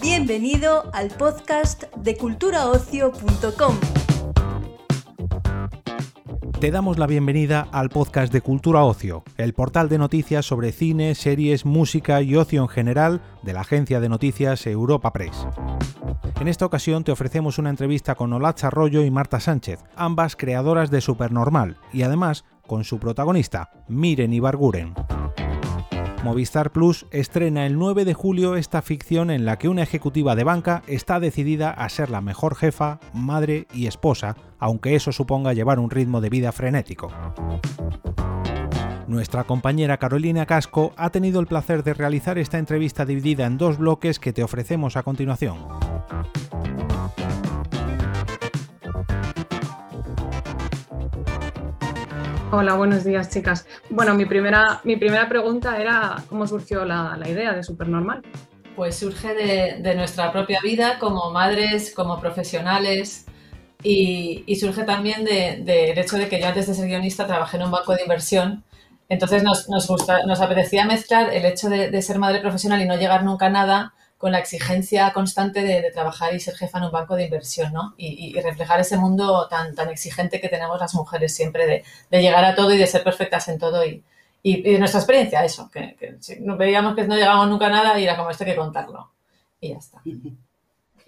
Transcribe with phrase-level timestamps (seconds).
[0.00, 3.76] Bienvenido al podcast de culturaocio.com.
[6.60, 11.14] Te damos la bienvenida al podcast de Cultura Ocio, el portal de noticias sobre cine,
[11.14, 15.46] series, música y ocio en general de la agencia de noticias Europa Press.
[16.38, 20.90] En esta ocasión te ofrecemos una entrevista con Olatza Arroyo y Marta Sánchez, ambas creadoras
[20.90, 24.92] de Supernormal, y además con su protagonista, Miren Ibarguren.
[26.24, 30.44] Movistar Plus estrena el 9 de julio esta ficción en la que una ejecutiva de
[30.44, 35.78] banca está decidida a ser la mejor jefa, madre y esposa, aunque eso suponga llevar
[35.78, 37.10] un ritmo de vida frenético.
[39.06, 43.78] Nuestra compañera Carolina Casco ha tenido el placer de realizar esta entrevista dividida en dos
[43.78, 45.85] bloques que te ofrecemos a continuación.
[52.52, 53.66] Hola, buenos días, chicas.
[53.90, 58.22] Bueno, mi primera, mi primera pregunta era cómo surgió la, idea de Supernormal.
[58.76, 63.26] Pues surge de, nuestra propia vida como madres, como profesionales
[63.82, 67.72] y, surge también del hecho de que yo antes de ser guionista trabajé en un
[67.72, 68.64] banco de inversión.
[69.08, 72.96] Entonces nos, gusta, nos apetecía mezclar el hecho de, de ser madre profesional y no
[72.96, 76.90] llegar nunca a nada con la exigencia constante de, trabajar y ser jefa en un
[76.90, 77.94] banco de inversión, ¿no?
[77.98, 82.54] Y, reflejar ese mundo tan, tan exigente que tenemos las mujeres siempre de, llegar a
[82.54, 84.02] todo y de ser perfectas en todo y,
[84.42, 86.16] y, nuestra experiencia, eso, que, que
[86.56, 89.12] veíamos que no llegábamos nunca a nada y era como esto hay que contarlo.
[89.60, 90.02] Y ya está.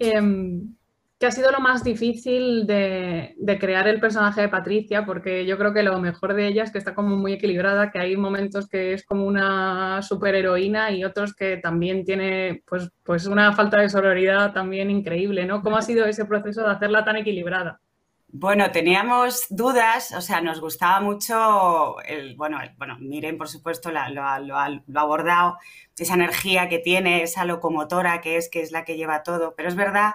[0.01, 0.77] Em,
[1.19, 5.05] ¿Qué ha sido lo más difícil de, crear el personaje de Patricia?
[5.05, 7.99] Porque yo creo que lo mejor de ella es que está como muy equilibrada, que
[7.99, 13.51] hay momentos que es como una superheroína y otros que también tiene pues, pues una
[13.51, 15.61] falta de sororidad también increíble, ¿no?
[15.61, 17.81] ¿Cómo ha sido ese proceso de hacerla tan equilibrada?
[18.29, 23.99] Bueno, teníamos dudas, o sea, nos gustaba mucho, el, bueno, bueno, miren, por supuesto, lo,
[24.39, 25.57] lo abordado,
[25.97, 29.67] esa energía que tiene, esa locomotora que es, que es la que lleva todo, pero
[29.67, 30.13] es verdad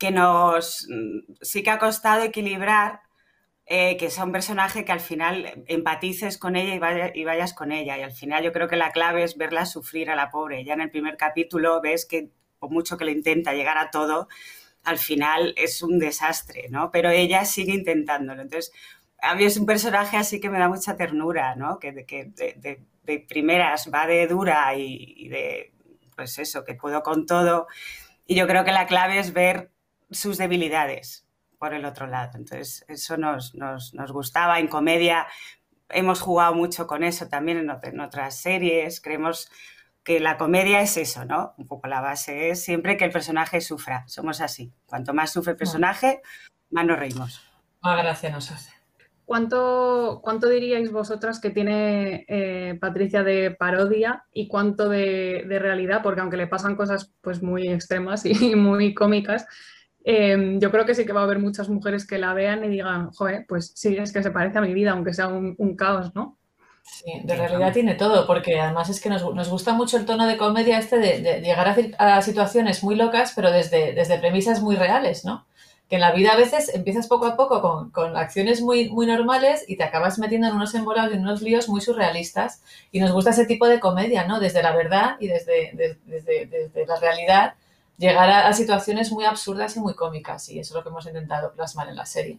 [0.00, 3.02] que nos mm, sí que ha costado equilibrar
[3.66, 7.96] eh, que sea un personaje que al final empatices con ella y, vayas con ella.
[7.96, 10.64] Y al final yo creo que la clave es verla sufrir a la pobre.
[10.64, 14.26] Ya en el primer capítulo ves que por mucho que le intenta llegar a todo,
[14.82, 16.90] al final es un desastre, ¿no?
[16.90, 18.42] Pero ella sigue intentándolo.
[18.42, 18.72] Entonces,
[19.22, 21.78] a mí es un personaje así que me da mucha ternura, ¿no?
[21.78, 25.72] Que, de, de, primeras va de dura y, y de,
[26.16, 27.68] pues eso, que puedo con todo.
[28.26, 29.70] Y yo creo que la clave es ver
[30.10, 31.26] sus debilidades
[31.58, 32.32] por el otro lado.
[32.34, 33.52] Entonces, eso nos,
[34.12, 34.58] gustaba.
[34.58, 35.26] En comedia
[35.90, 39.00] hemos jugado mucho con eso también en, otras series.
[39.00, 39.50] Creemos
[40.02, 41.54] que la comedia es eso, ¿no?
[41.58, 44.04] Un poco la base es siempre que el personaje sufra.
[44.08, 44.72] Somos así.
[44.86, 46.22] Cuanto más sufre el personaje,
[46.70, 47.42] más nos reímos.
[47.82, 48.72] Más gracia nos hace.
[49.26, 56.00] ¿Cuánto, ¿Cuánto diríais vosotras que tiene eh, Patricia de parodia y cuánto de, de, realidad?
[56.02, 59.46] Porque aunque le pasan cosas pues muy extremas y muy cómicas,
[60.12, 62.68] Em, yo creo que sí que va a haber muchas mujeres que la vean y
[62.68, 66.12] digan, joder, pues sí, es que se parece a mi vida, aunque sea un, caos,
[66.16, 66.36] ¿no?
[66.82, 70.36] Sí, de realidad tiene todo, porque además es que nos, gusta mucho el tono de
[70.36, 75.46] comedia este de, llegar a, situaciones muy locas, pero desde, desde premisas muy reales, ¿no?
[75.88, 79.64] Que en la vida a veces empiezas poco a poco con, acciones muy, muy normales
[79.68, 82.62] y te acabas metiendo en unos embolados y en unos líos muy surrealistas.
[82.90, 84.40] Y nos gusta ese tipo de comedia, ¿no?
[84.40, 85.70] Desde la verdad y desde,
[86.04, 87.54] desde, desde la realidad
[88.00, 91.52] llegar a, situaciones muy absurdas y muy cómicas y eso es lo que hemos intentado
[91.52, 92.38] plasmar en la serie.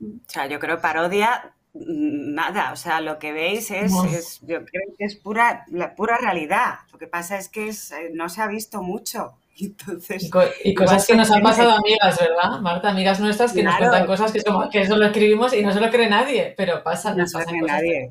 [0.00, 3.92] O sea, yo creo parodia mm, nada, o sea, lo que veis es,
[4.40, 6.78] yo creo que es pura, la pura realidad.
[6.92, 9.34] Lo que pasa es que eh, no se ha visto mucho.
[9.60, 10.30] Entonces,
[10.64, 12.60] y, cosas que nos han pasado amigas, ¿verdad?
[12.60, 15.72] Marta, amigas nuestras que nos cuentan cosas que, como, que eso lo escribimos y no
[15.74, 17.14] se lo cree nadie, pero pasa.
[17.14, 18.10] No se lo cree nadie.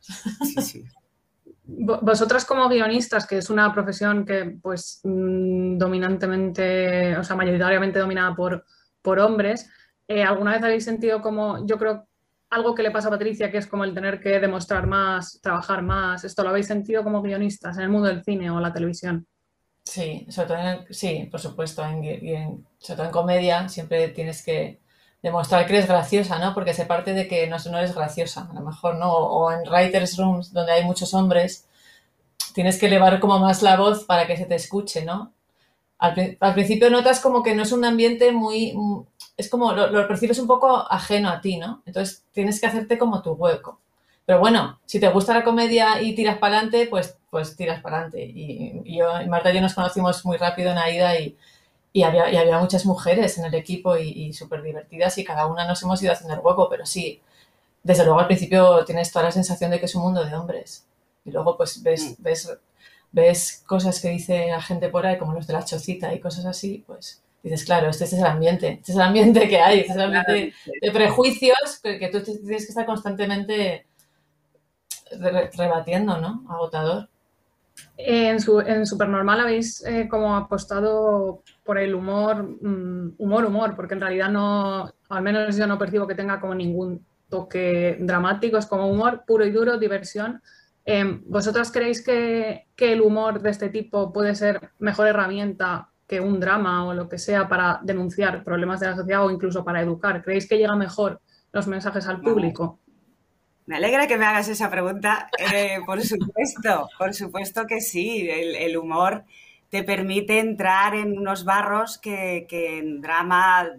[0.00, 0.84] Sí, sí
[1.78, 8.34] vosotras como guionistas, que es una profesión que pues mm, dominantemente, o sea, mayoritariamente dominada
[8.34, 8.64] por,
[9.00, 9.68] por hombres,
[10.08, 12.06] eh, ¿alguna vez habéis sentido como, yo creo,
[12.50, 15.82] algo que le pasa a Patricia, que es como el tener que demostrar más, trabajar
[15.82, 19.26] más, ¿esto lo habéis sentido como guionistas en el mundo del cine o la televisión?
[19.84, 24.81] Sí, sobre todo en sí, por supuesto, en, sobre todo en comedia siempre tienes que
[25.22, 26.52] demostrar que eres graciosa, ¿no?
[26.52, 29.12] Porque se parte de que no, no eres graciosa, a lo mejor, ¿no?
[29.12, 31.68] O en writers rooms donde hay muchos hombres,
[32.54, 35.32] tienes que elevar como más la voz para que se te escuche, ¿no?
[35.98, 36.14] Al,
[36.54, 38.74] principio notas como que no es un ambiente muy...
[39.36, 41.82] Es como, lo, percibes un poco ajeno a ti, ¿no?
[41.86, 43.80] Entonces tienes que hacerte como tu hueco.
[44.26, 47.98] Pero bueno, si te gusta la comedia y tiras para adelante, pues, pues tiras para
[47.98, 48.24] adelante.
[48.24, 51.36] Y, yo, y Marta y yo nos conocimos muy rápido en Aida y,
[51.92, 55.66] y había, y había muchas mujeres en el equipo y, súper divertidas y cada una
[55.66, 57.20] nos hemos ido haciendo el hueco, pero sí,
[57.82, 60.86] desde luego al principio tienes toda la sensación de que es un mundo de hombres.
[61.24, 62.22] Y luego pues ves, mm.
[62.22, 62.52] ves,
[63.12, 66.46] ves cosas que dice la gente por ahí, como los de la chocita y cosas
[66.46, 69.92] así, pues dices, claro, este, es el ambiente, este es el ambiente que hay, este
[69.92, 73.86] es el ambiente de prejuicios que, tú tienes que estar constantemente
[75.56, 76.44] rebatiendo, ¿no?
[76.48, 77.08] Agotador.
[77.96, 83.94] En, su, en Supernormal habéis eh, como apostado por el humor, mm, humor, humor, porque
[83.94, 88.66] en realidad no, al menos yo no percibo que tenga como ningún toque dramático, es
[88.66, 90.42] como humor puro y duro, diversión.
[91.26, 96.40] ¿Vosotras creéis que, que, el humor de este tipo puede ser mejor herramienta que un
[96.40, 100.22] drama o lo que sea para denunciar problemas de la sociedad o incluso para educar?
[100.22, 101.20] ¿Creéis que llega mejor
[101.52, 102.80] los mensajes al público?
[103.66, 105.28] Me alegra que me hagas esa pregunta.
[105.54, 108.28] Eh, por supuesto, por supuesto que sí.
[108.28, 109.24] El, humor
[109.72, 113.70] te permite entrar en unos barros que, en drama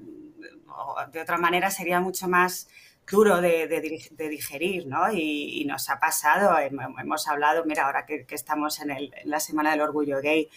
[1.12, 2.68] de otra manera sería mucho más
[3.08, 5.14] duro de, digerir, ¿no?
[5.14, 8.90] Y, nos ha pasado, hemos hablado, mira, ahora que, estamos en,
[9.26, 10.50] la Semana del Orgullo Gay,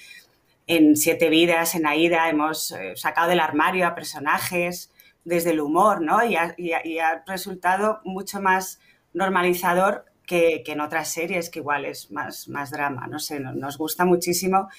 [0.66, 4.90] en Siete Vidas, en Aida, hemos eh, sacado del armario a personajes
[5.22, 6.24] desde el humor, ¿no?
[6.24, 8.80] Y ha, resultado mucho más
[9.12, 14.06] normalizador que, en otras series, que igual es más, más drama, no sé, nos gusta
[14.06, 14.70] muchísimo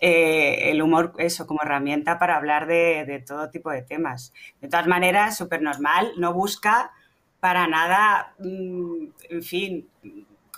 [0.00, 4.32] eh, el humor, eso, como herramienta para hablar de, todo tipo de temas.
[4.60, 6.92] De todas maneras, súper normal, no busca
[7.40, 9.88] para nada, mm, en fin,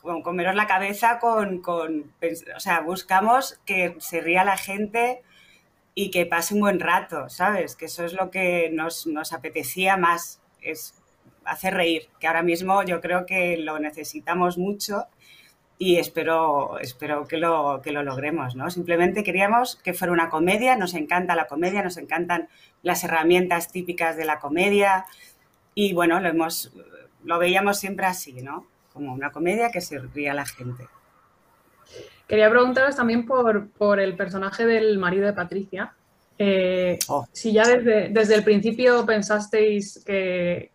[0.02, 5.22] con comeros la cabeza con, o sea, buscamos que se ría la gente
[5.94, 7.76] y que pase un buen rato, ¿sabes?
[7.76, 10.94] Que eso es lo que nos, nos apetecía más, es
[11.44, 15.06] hacer reír, que ahora mismo yo creo que lo necesitamos mucho
[15.82, 18.70] y espero, espero que, lo, que lo logremos, ¿no?
[18.70, 22.50] Simplemente queríamos que fuera una comedia, nos encanta la comedia, nos encantan
[22.82, 25.06] las herramientas típicas de la comedia
[25.74, 26.70] y bueno, lo, hemos,
[27.24, 28.66] lo veíamos siempre así, ¿no?
[28.92, 30.86] Como una comedia que serviría a la gente.
[32.28, 35.94] Quería preguntaros también por, por el personaje del marido de Patricia,
[36.42, 37.26] eh, oh.
[37.32, 40.72] Si ya desde, desde, el principio pensasteis que,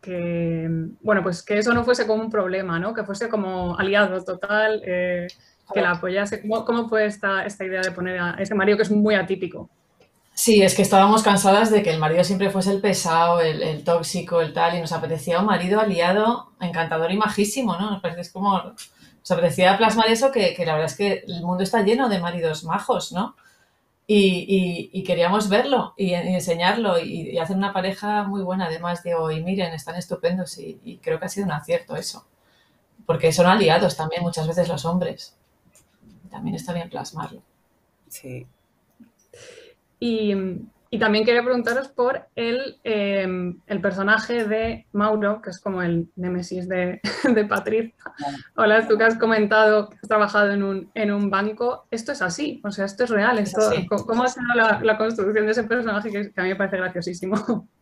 [1.02, 2.94] bueno, pues que eso no fuese como un problema, ¿no?
[2.94, 5.26] que fuese como aliado total, eh,
[5.74, 6.48] que la apoyase.
[6.48, 9.68] ¿Cómo, fue esta, esta, idea de poner a ese marido que es muy atípico?
[10.36, 14.42] Sí, es que estábamos cansadas de que el marido siempre fuese el pesado, el, tóxico,
[14.42, 17.90] el tal, y nos apetecía un marido aliado, encantador y majísimo, ¿no?
[17.90, 21.82] Nos como, nos apetecía plasmar eso, que, que la verdad es que el mundo está
[21.82, 23.36] lleno de maridos majos, ¿no?
[24.08, 29.74] Y, queríamos verlo y, enseñarlo y, hacer una pareja muy buena, además de hoy, miren,
[29.74, 32.28] están estupendos y, creo que ha sido un acierto eso,
[33.06, 35.36] porque son aliados también muchas veces los hombres.
[36.30, 37.42] También está bien plasmarlo.
[38.10, 38.46] Sí.
[40.00, 40.34] Y
[40.90, 46.10] y también quería preguntaros por el, em, el, personaje de Mauro, que es como el
[46.16, 47.94] némesis de, de Patricia.
[48.56, 51.86] Hola, tú que has comentado que has trabajado en un, en un banco.
[51.92, 53.40] Esto es así, o sea, esto es real.
[53.40, 53.72] Esto,
[54.06, 57.68] ¿Cómo ha sido la, la, construcción de ese personaje que, a mí me parece graciosísimo?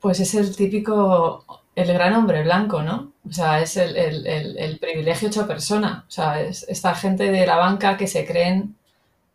[0.00, 1.46] Pues es el típico,
[1.76, 3.12] el gran hombre blanco, ¿no?
[3.24, 6.04] O sea, es el, el, el privilegio hecho persona.
[6.08, 8.74] O sea, es esta gente de la banca que se creen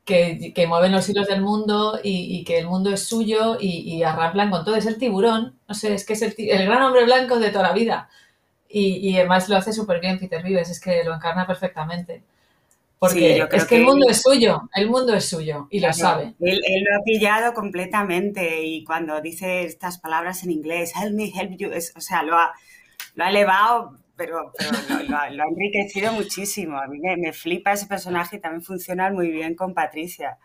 [0.08, 4.50] que, mueven los hilos del mundo y, que el mundo es suyo y, y, arraplan
[4.50, 4.76] con todo.
[4.76, 7.74] Es el tiburón, no sé, es que es el, gran hombre blanco de toda la
[7.74, 8.10] vida.
[8.70, 12.24] Y, además lo hace súper bien Peter Vives, es que lo encarna perfectamente.
[13.00, 16.34] Porque es que, el mundo es suyo, el mundo es suyo y lo sabe.
[16.40, 21.58] Él, lo ha pillado completamente y cuando dice estas palabras en inglés, help me, help
[21.58, 22.54] you, o sea, lo ha,
[23.14, 24.52] lo ha elevado pero,
[25.08, 26.78] lo, ha enriquecido muchísimo.
[26.78, 30.38] A mí me, flipa ese personaje y también funciona muy bien con Patricia.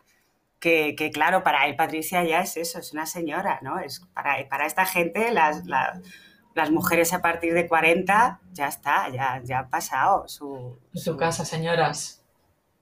[0.61, 3.81] Que, claro, para él Patricia ya es eso, es una señora, ¿no?
[3.81, 9.41] Es para, para esta gente, las, las, mujeres a partir de 40, ya está, ya,
[9.43, 10.79] ya ha pasado su...
[10.95, 12.23] Su casa, señoras.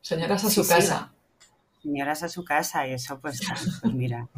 [0.03, 1.15] Señoras a su casa.
[1.81, 3.41] Señoras a su casa y eso pues,
[3.81, 4.29] pues mira,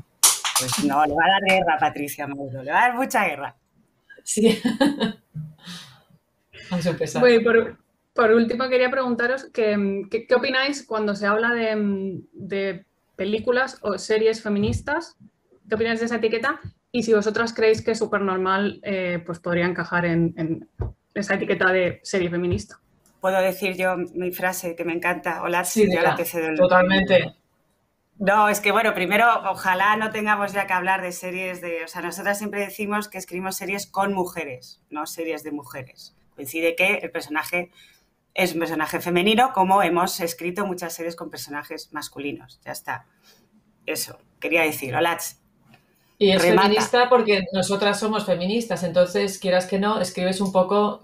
[0.61, 3.27] pues no, le va a dar guerra a Patricia Mauro, le va a dar mucha
[3.27, 3.57] guerra.
[4.23, 4.63] Sí.
[8.15, 12.85] por, último, quería preguntaros qué, opináis cuando se habla de,
[13.17, 15.17] películas o series feministas.
[15.69, 16.61] ¿Qué opináis de esa etiqueta?
[16.91, 20.69] Y si vosotras creéis que Supernormal eh, pues podría encajar en,
[21.15, 22.79] esa etiqueta de serie feminista.
[23.21, 25.43] Puedo decir yo mi frase que me encanta.
[25.43, 25.89] Hola, sí,
[26.57, 27.35] totalmente.
[28.19, 31.85] No, es que bueno, primero, ojalá no tengamos ya que hablar de series de.
[31.85, 36.75] O sea, nosotras siempre decimos que escribimos series con mujeres, no series de mujeres coincide
[36.75, 37.71] que el personaje
[38.35, 42.61] es un personaje femenino, como hemos escrito muchas series con personajes masculinos.
[42.65, 43.07] Ya está.
[43.87, 44.95] Eso, quería decir.
[44.95, 45.19] Hola.
[46.19, 51.01] Y es feminista porque nosotras somos feministas, entonces quieras que no, escribes un poco,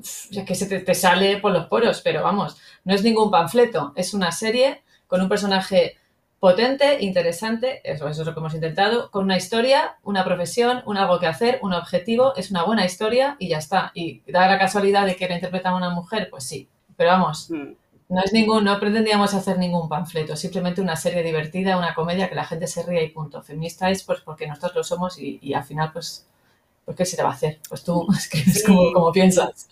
[0.47, 4.31] que se te, sale por los poros, pero vamos, no es ningún panfleto, es una
[4.31, 5.97] serie con un personaje
[6.41, 10.97] potente, interesante, eso, eso, es lo que hemos intentado, con una historia, una profesión, un
[10.97, 13.91] algo que hacer, un objetivo, es una buena historia y ya está.
[13.95, 17.73] Y da la casualidad de que la interpreta una mujer, pues sí, pero vamos, mm.
[18.09, 22.35] No es ningún, no pretendíamos hacer ningún panfleto, simplemente una serie divertida, una comedia que
[22.35, 23.43] la gente se ría y punto.
[23.43, 26.27] Feminista es pues porque nosotros lo somos y, al final pues,
[26.87, 27.61] pues ¿qué se te va a hacer?
[27.69, 29.69] Pues tú es como, como piensas.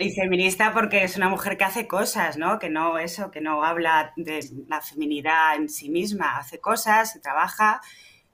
[0.00, 2.60] Y feminista porque es una mujer que hace cosas, ¿no?
[2.60, 7.18] Que no eso, que no habla de la feminidad en sí misma, hace cosas, se
[7.18, 7.80] trabaja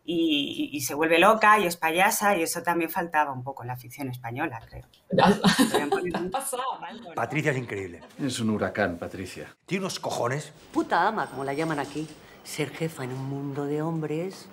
[0.04, 3.76] y, se vuelve loca y es payasa y eso también faltaba un poco en la
[3.76, 4.86] ficción española, creo.
[7.14, 8.02] Patricia es increíble.
[8.20, 9.56] Es un huracán, Patricia.
[9.64, 10.52] Tiene unos cojones.
[10.72, 12.06] Puta ama, como la llaman aquí.
[12.42, 14.50] Ser jefa en un mundo de hombres.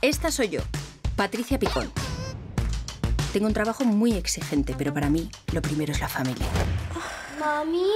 [0.00, 0.60] Esta soy yo,
[1.16, 1.90] Patricia Picón.
[3.32, 6.46] Tengo un trabajo muy exigente, pero para mí lo primero es la familia.
[7.38, 7.90] Mami,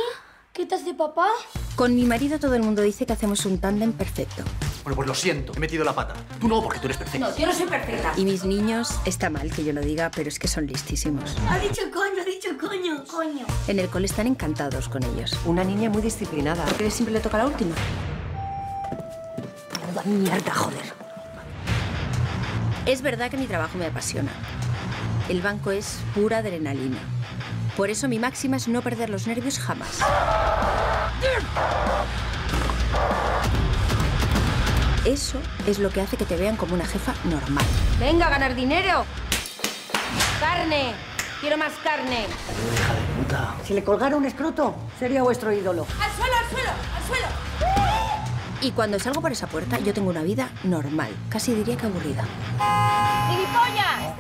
[0.53, 1.29] ¿qué te hace papá?
[1.75, 4.43] Con mi marido todo el mundo dice que hacemos un tándem perfecto.
[4.85, 6.15] Bueno, pues lo siento, he metido la pata.
[6.39, 7.31] Tú no, porque tú eres perfecta.
[7.31, 8.13] No, yo no soy perfecta.
[8.17, 11.35] Y mis niños, está mal que yo lo diga, pero es que son listísimos.
[11.49, 13.47] Ha dicho coño, ha dicho coño, coño.
[13.69, 15.39] En el cole están encantados con ellos.
[15.47, 16.65] Una niña muy disciplinada.
[16.65, 17.75] ¿Por qué siempre le toca la última?
[19.81, 20.93] Menuda mierda, joder.
[22.85, 24.33] Es verdad que mi trabajo me apasiona.
[25.33, 26.99] El banco es pura adrenalina.
[27.75, 30.01] Por eso mi máxima es no perder los nervios jamás.
[35.07, 37.65] Eso es lo que hace que te vean como una jefa normal.
[37.99, 39.07] ¡Venga, a ganar dinero!
[40.39, 40.93] ¡Carne!
[41.41, 42.27] ¡Quiero más carne!
[42.75, 43.55] hija de puta.
[43.65, 45.87] Si le colgara un escroto, sería vuestro ídolo.
[45.99, 47.27] ¡Al suelo, al suelo, al suelo!
[48.61, 51.11] Y cuando salgo por esa puerta, yo tengo una vida normal.
[51.31, 52.23] Casi diría que aburrida.
[53.31, 54.12] ¡Gilipollas!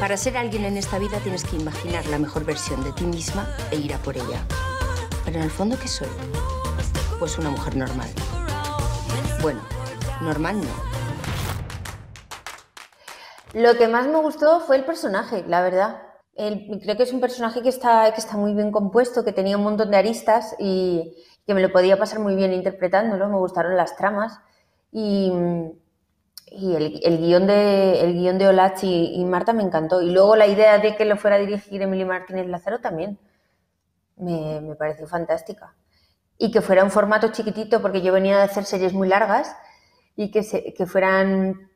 [0.00, 3.48] Para ser alguien en esta vida tienes que imaginar la mejor versión de ti misma
[3.70, 4.44] e ir a por ella.
[5.24, 6.08] Pero en el fondo, ¿qué soy?
[7.18, 8.08] Pues una mujer normal.
[9.40, 9.60] Bueno,
[10.20, 10.68] normal no.
[13.54, 16.02] Lo que más me gustó fue el personaje, la verdad.
[16.36, 19.64] creo que es un personaje que está, que está muy bien compuesto, que tenía un
[19.64, 23.30] montón de aristas y que me lo podía pasar muy bien interpretándolo.
[23.30, 24.38] Me gustaron las tramas
[24.92, 25.32] y,
[26.46, 30.00] el, guion de, el guion de Olachi y, Marta me encantó.
[30.00, 33.18] Y luego la idea de que lo fuera a dirigir Emily Martínez Lázaro también
[34.16, 35.74] me, me pareció fantástica
[36.38, 39.56] y que fuera un formato chiquitito, porque yo venía de hacer series muy largas
[40.16, 41.70] y que, que fueran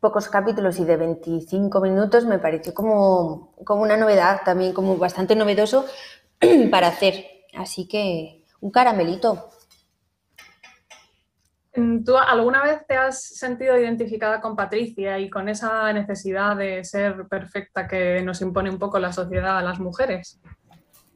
[0.00, 5.34] pocos capítulos y de 25 minutos me pareció como, como una novedad, también como bastante
[5.34, 5.86] novedoso
[6.70, 7.24] para hacer.
[7.56, 9.50] Así que un caramelito.
[12.04, 17.26] ¿Tú alguna vez te has sentido identificada con Patricia y con esa necesidad de ser
[17.28, 20.40] perfecta que nos impone un poco la sociedad a las mujeres?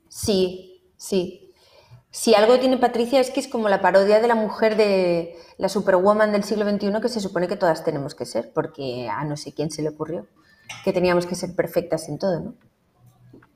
[0.08, 1.52] Sí, sí.
[2.10, 5.68] Si algo tiene Patricia es que es como la parodia de la mujer de la
[5.68, 9.36] superwoman del siglo XXI que se supone que todas tenemos que ser, porque a no
[9.36, 10.26] sé quién se le ocurrió
[10.84, 12.54] que teníamos que ser perfectas en todo, ¿no?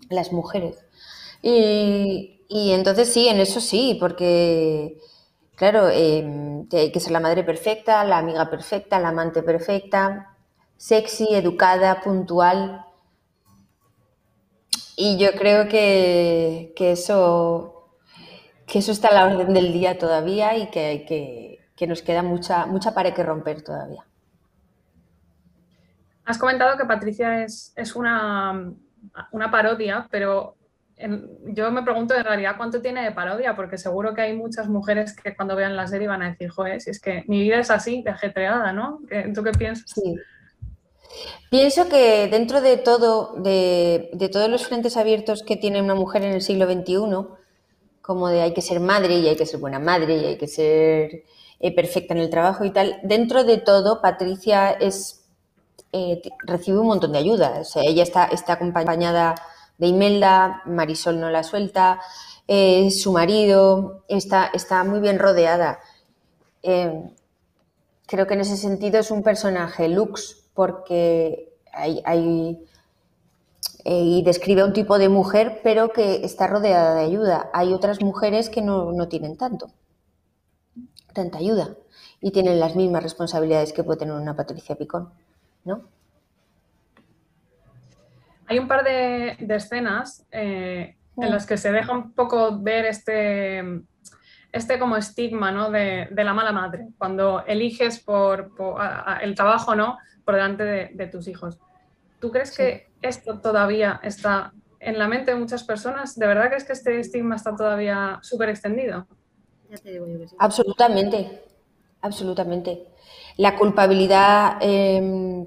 [0.09, 0.77] Las mujeres.
[1.43, 4.99] Y, entonces sí, en eso sí, porque,
[5.57, 10.37] claro, em, hay que ser la madre perfecta, la amiga perfecta, la amante perfecta,
[10.77, 12.85] sexy, educada, puntual.
[14.97, 17.73] Y yo creo que, que eso
[18.73, 21.05] que eso está a la orden del día todavía y que,
[21.77, 24.07] que, nos queda mucha, mucha pared que romper todavía.
[26.25, 28.73] Has comentado que Patricia es, es una,
[29.33, 30.55] una, parodia, pero
[31.47, 35.15] yo me pregunto en realidad cuánto tiene de parodia, porque seguro que hay muchas mujeres
[35.15, 37.71] que cuando vean la serie van a decir, joder, si es que mi vida es
[37.71, 39.01] así, de ajetreada, ¿no?
[39.35, 39.91] ¿Tú qué piensas?
[39.91, 40.17] Sí.
[41.51, 46.23] Pienso que dentro de todo, de, de, todos los frentes abiertos que tiene una mujer
[46.23, 46.97] en el siglo XXI,
[48.01, 50.49] como de hay que ser madre y hay que ser buena madre y hay que
[50.49, 51.25] ser
[51.61, 52.99] eh, perfecta en el trabajo y tal.
[53.05, 55.25] Dentro de todo, Patricia es,
[55.93, 57.61] eh, recibe un montón de ayuda.
[57.61, 59.35] O sea, ella está, está acompañada
[59.79, 62.01] de Imelda, Marisol no la suelta,
[62.49, 65.81] eh, su marido, está, está muy bien rodeada.
[66.63, 72.59] creo que en ese sentido es un personaje lux porque hay,
[73.85, 77.51] eh, y describe un tipo de mujer, pero que está rodeada de ayuda.
[77.53, 79.71] Hay otras mujeres que no, no, tienen tanto,
[81.13, 81.77] tanta ayuda
[82.21, 85.11] y tienen las mismas responsabilidades que puede tener una Patricia Picón,
[85.65, 85.83] ¿no?
[88.53, 93.65] Hay un par de, escenas eh, en las que se deja un poco ver este,
[94.53, 95.71] este como estigma ¿no?
[95.71, 98.53] de, la mala madre, cuando eliges por,
[99.23, 101.59] el trabajo no por delante de, tus hijos.
[102.21, 106.19] ¿Tú crees que esto todavía está en la mente de muchas personas?
[106.19, 109.07] ¿De verdad crees que este estigma está todavía súper extendido?
[110.39, 111.43] Absolutamente,
[112.03, 112.87] absolutamente.
[113.39, 115.47] La culpabilidad, em,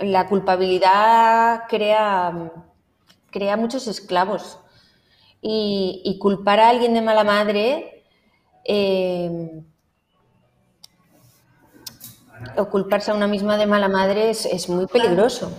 [0.00, 2.52] la culpabilidad crea,
[3.30, 4.58] crea muchos esclavos
[5.42, 8.04] y, culpar a alguien de mala madre
[8.64, 9.64] em,
[12.56, 15.52] o culparse a una misma de mala madre es, muy peligroso.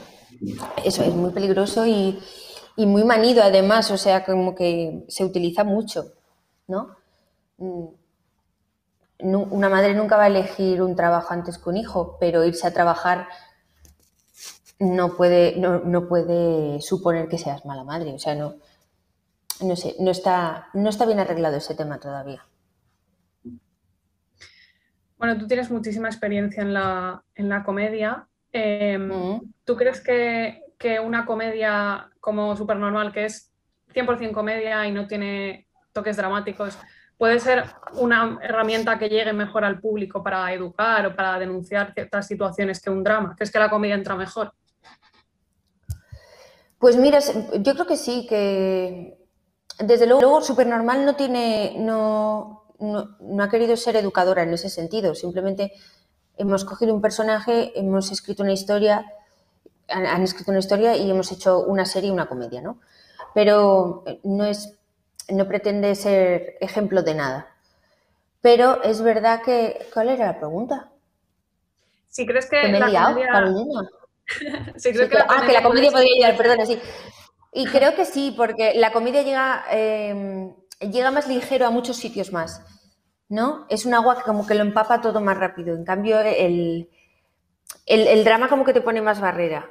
[0.84, 2.20] Eso es muy peligroso y,
[2.78, 6.14] muy manido además, o sea, como que se utiliza mucho,
[6.68, 6.96] ¿no?
[7.58, 7.86] Mm,
[9.24, 12.74] una madre nunca va a elegir un trabajo antes que un hijo, pero irse a
[12.74, 13.28] trabajar
[14.82, 18.14] no puede, no puede suponer que seas mala madre.
[18.14, 18.56] O sea, no,
[19.62, 22.46] no sé, no está, no está bien arreglado ese tema todavía.
[25.18, 28.28] Bueno, tú tienes muchísima experiencia en la, en la comedia.
[28.52, 29.54] Em, mm.
[29.64, 30.64] ¿Tú crees que,
[31.04, 33.52] una comedia como Supernormal, que es
[33.94, 36.76] 100% comedia y no tiene toques dramáticos,
[37.18, 42.26] puede ser una herramienta que llegue mejor al público para educar o para denunciar ciertas
[42.26, 43.36] situaciones que un drama?
[43.36, 44.52] ¿Crees que la comedia entra mejor?
[46.82, 49.16] Pues mira, yo creo que sí, que
[49.78, 55.14] desde luego, Supernormal no tiene, no, no, ha querido ser educadora en ese sentido.
[55.14, 55.74] Simplemente
[56.38, 59.06] hemos cogido un personaje, hemos escrito una historia,
[59.90, 62.80] han, escrito una historia y hemos hecho una serie, una comedia, ¿no?
[63.36, 64.74] Pero eh, no es,
[65.30, 67.48] no pretende ser ejemplo de nada.
[68.42, 70.90] Pero es verdad que, ¿cuál era la pregunta?
[72.08, 73.88] Si crees que, la comedia...
[75.30, 76.80] ah, que la comedia podría llegar, perdona, sí.
[77.54, 82.32] Y creo que sí, porque la comedia llega, em, llega más ligero a muchos sitios
[82.32, 82.62] más,
[83.28, 83.66] ¿no?
[83.70, 85.76] Es un agua que como que lo empapa todo más rápido.
[85.76, 86.90] En cambio, el,
[87.86, 89.70] el, drama como que te pone más barrera.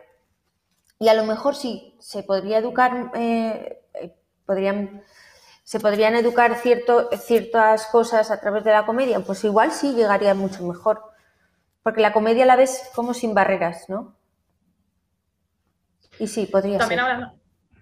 [0.99, 3.83] Y a lo mejor sí, se podría educar, eh,
[4.45, 5.03] podrían,
[5.65, 10.35] se podrían educar cierto, ciertas cosas a través de la comedia, pues igual sí llegaría
[10.35, 11.03] mucho mejor.
[11.83, 14.20] Porque la comedia la ves como sin barreras, ¿no?
[16.21, 17.27] Y sí, podría También ser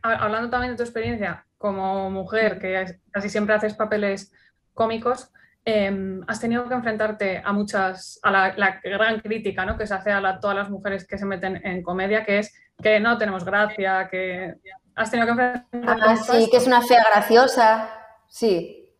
[0.02, 4.32] hablando también de tu experiencia como mujer, que casi siempre haces papeles
[4.74, 5.32] cómicos,
[5.64, 9.76] em, has tenido que enfrentarte a muchas, a la, gran crítica ¿no?
[9.76, 13.00] que se hace a todas las mujeres que se meten en comedia, que es que
[13.00, 14.54] no tenemos gracia, que
[14.94, 17.90] has tenido que enfrentarte ah, sí, que es una fea graciosa,
[18.28, 18.94] sí,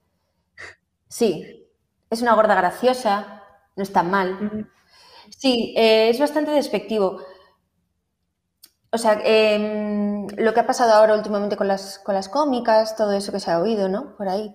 [1.07, 1.65] sí,
[2.11, 3.45] es una gorda graciosa,
[3.77, 4.67] no está mal.
[5.31, 7.21] Sí, eh, es bastante despectivo.
[8.91, 13.13] O sea, em, lo que ha pasado ahora últimamente con las, con las cómicas, todo
[13.13, 14.17] eso que se ha oído, ¿no?
[14.17, 14.55] Por ahí.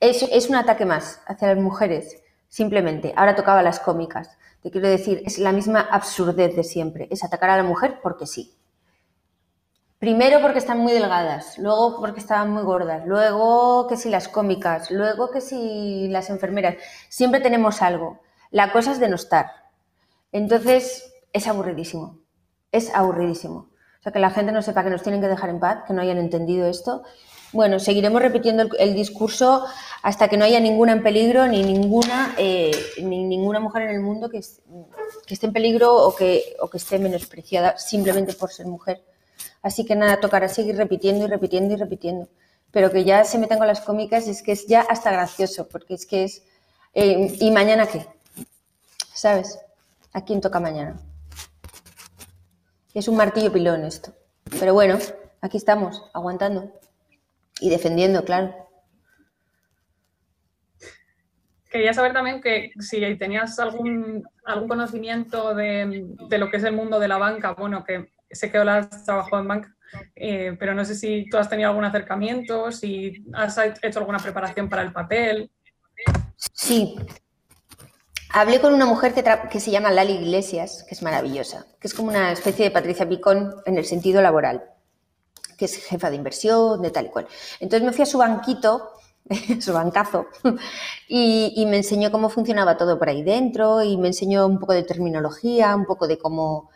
[0.00, 3.12] Es, es un ataque más hacia las mujeres, simplemente.
[3.16, 4.30] Ahora tocaba las cómicas.
[4.62, 7.08] Te quiero decir, es la misma absurdez de siempre.
[7.10, 8.56] Es atacar a la mujer porque sí.
[9.98, 14.90] Primero porque están muy delgadas, luego porque estaban muy gordas, luego que si las cómicas,
[14.90, 16.76] luego que si las enfermeras.
[17.08, 18.20] Siempre tenemos algo.
[18.50, 19.50] La cosa es de no estar.
[20.30, 22.23] Entonces, es aburridísimo
[22.74, 23.68] es aburridísimo.
[24.00, 25.94] O sea, que la gente no sepa que nos tienen que dejar en paz, que
[25.94, 27.04] no hayan entendido esto.
[27.52, 29.64] Bueno, seguiremos repitiendo el, discurso
[30.02, 34.00] hasta que no haya ninguna en peligro, ni ninguna, eh, ni ninguna mujer en el
[34.00, 34.40] mundo que,
[35.24, 39.04] que esté en peligro o que, o que esté menospreciada simplemente por ser mujer.
[39.62, 42.28] Así que nada, tocará seguir repitiendo y repitiendo y repitiendo.
[42.72, 45.94] Pero que ya se metan con las cómicas es que es ya hasta gracioso, porque
[45.94, 46.42] es que es...
[46.92, 48.04] Eh, ¿Y mañana qué?
[49.14, 49.60] ¿Sabes?
[50.12, 51.00] ¿A quién toca mañana?
[52.94, 54.14] Es un martillo pilón esto.
[54.60, 54.98] Pero bueno,
[55.40, 56.72] aquí estamos, aguantando
[57.60, 58.54] y defendiendo, claro.
[61.68, 66.06] Quería saber también que si tenías algún, algún conocimiento de,
[66.38, 69.48] lo que es el mundo de la banca, bueno, que sé que has trabajado en
[69.48, 69.76] banca,
[70.14, 74.68] eh, pero no sé si tú has tenido algún acercamiento, si has hecho alguna preparación
[74.68, 75.50] para el papel.
[76.36, 76.94] Sí,
[78.36, 79.14] Hablé con una mujer
[79.48, 83.08] que, se llama Lali Iglesias, que es maravillosa, que es como una especie de Patricia
[83.08, 84.64] Picón en el sentido laboral,
[85.56, 87.28] que es jefa de inversión, de tal y cual.
[87.60, 88.90] Entonces me fui a su banquito,
[89.60, 90.26] su bancazo,
[91.06, 94.82] y, me enseñó cómo funcionaba todo por ahí dentro y me enseñó un poco de
[94.82, 96.70] terminología, un poco de cómo,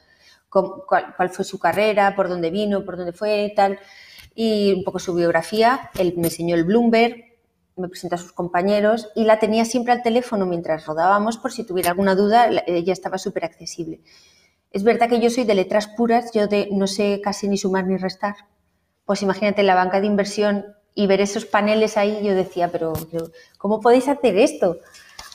[0.49, 3.81] cuál, cuál, fue su carrera, por dónde vino, por dónde fue, tal,
[4.33, 5.90] y un poco su biografía.
[5.99, 7.27] Él me enseñó el Bloomberg,
[7.78, 11.64] me presenta a sus compañeros y la tenía siempre al teléfono mientras rodábamos por si
[11.64, 14.00] tuviera alguna duda, ella estaba súper accesible.
[14.70, 17.86] Es verdad que yo soy de letras puras, yo de, no sé casi ni sumar
[17.86, 18.36] ni restar.
[19.06, 22.92] Pues imagínate la banca de inversión y ver esos paneles ahí, yo decía, pero,
[23.56, 24.78] ¿cómo podéis hacer esto?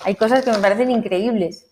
[0.04, 1.68] Hay cosas que me parecen increíbles.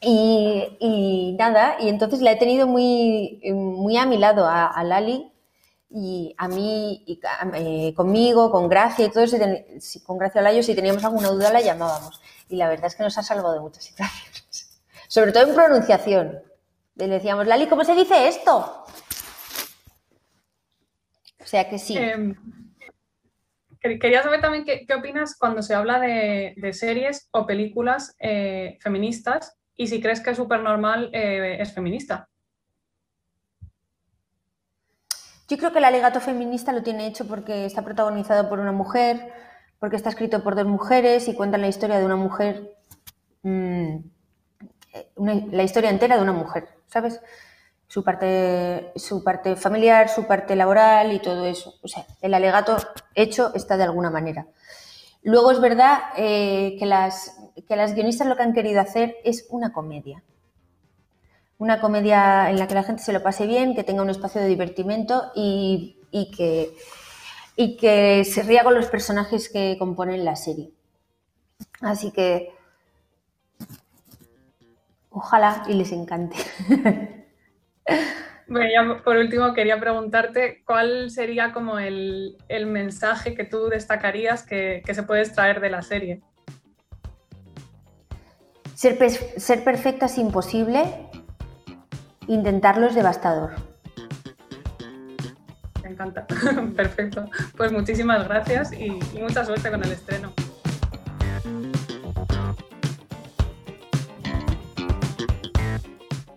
[0.00, 5.30] Y, nada, y entonces la he tenido muy, muy a mi lado, a, Lali,
[5.92, 7.20] y a mí, y
[7.54, 11.60] eh, conmigo, con Gracia y todo, si, con Gracia Olayo, si teníamos alguna duda la
[11.60, 12.20] llamábamos.
[12.48, 14.80] Y la verdad es que nos ha salvado de muchas situaciones.
[15.08, 16.42] Sobre todo en pronunciación.
[16.94, 18.84] Le decíamos, Lali, ¿cómo se dice esto?
[21.40, 21.98] O sea que sí.
[21.98, 22.36] Em,
[23.80, 29.88] quería saber también qué, opinas cuando se habla de, series o películas eh, feministas y
[29.88, 32.29] si crees que Supernormal eh, es feminista.
[35.50, 39.32] Yo creo que el alegato feminista lo tiene hecho porque está protagonizado por una mujer,
[39.80, 42.76] porque está escrito por dos mujeres y cuentan la historia de una mujer,
[43.42, 43.96] mm,
[45.16, 47.20] la historia entera de una mujer, ¿sabes?
[47.88, 51.74] Su parte, su parte familiar, su parte laboral y todo eso.
[51.82, 52.76] O sea, el alegato
[53.16, 54.46] hecho está de alguna manera.
[55.24, 57.36] Luego es verdad eh, que, las,
[57.66, 60.22] que las guionistas lo que han querido hacer es una comedia.
[61.60, 64.40] Una comedia en la que la gente se lo pase bien, que tenga un espacio
[64.40, 65.94] de divertimento y,
[66.34, 66.74] que,
[67.54, 70.70] y que se ría con los personajes que componen la serie.
[71.82, 72.54] Así que
[75.10, 76.36] ojalá y les encante.
[78.50, 84.82] Bueno, ya por último quería preguntarte cuál sería como el, mensaje que tú destacarías que,
[84.92, 86.20] se puede extraer de la serie.
[88.74, 91.09] Ser, ser perfecta es imposible,
[92.34, 93.50] intentarlo es devastador.
[95.82, 96.26] Me encanta,
[96.76, 97.24] perfecto.
[97.56, 100.32] Pues muchísimas gracias y mucha suerte con el estreno.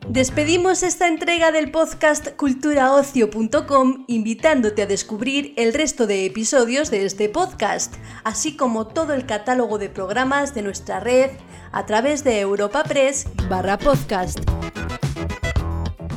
[0.10, 7.30] Despedimos esta entrega del podcast culturaocio.com invitándote a descubrir el resto de episodios de este
[7.30, 11.32] podcast, así como todo el catálogo de programas de nuestra red
[11.72, 14.40] a través de Europa Press barra podcast.